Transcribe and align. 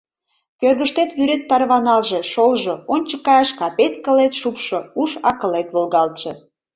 Кӧргыштет 0.61 1.09
вӱрет 1.17 1.43
тарваналже, 1.49 2.19
шолжо; 2.31 2.75
ончык 2.93 3.21
каяш 3.25 3.49
капет-кылет 3.59 4.33
шупшшо, 4.41 4.79
уш-акылет 5.01 5.67
волгалтше... 5.75 6.31